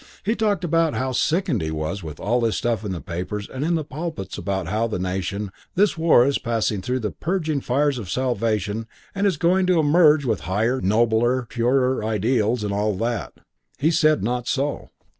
[0.25, 3.63] He talked about how sickened he was with all this stuff in the papers and
[3.63, 7.61] in the pulpits about how the nation, in this war, is passing through the purging
[7.61, 12.95] fires of salvation and is going to emerge with higher, nobler, purer ideals, and all
[12.95, 13.33] that.
[13.77, 14.89] He said not so.